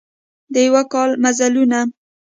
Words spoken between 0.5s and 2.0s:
د یوه کال مزلونه